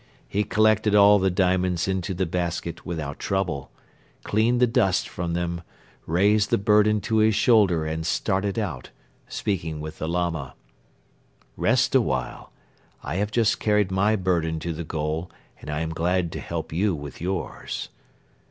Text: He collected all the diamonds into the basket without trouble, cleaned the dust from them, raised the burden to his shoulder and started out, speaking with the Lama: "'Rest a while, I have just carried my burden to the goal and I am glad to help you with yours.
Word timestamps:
He 0.27 0.43
collected 0.43 0.95
all 0.95 1.19
the 1.19 1.29
diamonds 1.29 1.87
into 1.87 2.15
the 2.15 2.25
basket 2.25 2.83
without 2.87 3.19
trouble, 3.19 3.69
cleaned 4.23 4.59
the 4.59 4.65
dust 4.65 5.07
from 5.07 5.33
them, 5.33 5.61
raised 6.07 6.49
the 6.49 6.57
burden 6.57 7.01
to 7.01 7.17
his 7.17 7.35
shoulder 7.35 7.85
and 7.85 8.03
started 8.03 8.57
out, 8.57 8.89
speaking 9.27 9.79
with 9.79 9.99
the 9.99 10.09
Lama: 10.09 10.55
"'Rest 11.55 11.93
a 11.93 12.01
while, 12.01 12.51
I 13.03 13.17
have 13.17 13.29
just 13.29 13.59
carried 13.59 13.91
my 13.91 14.15
burden 14.15 14.59
to 14.61 14.73
the 14.73 14.83
goal 14.83 15.29
and 15.61 15.69
I 15.69 15.81
am 15.81 15.91
glad 15.93 16.31
to 16.31 16.39
help 16.39 16.73
you 16.73 16.95
with 16.95 17.21
yours. 17.21 17.89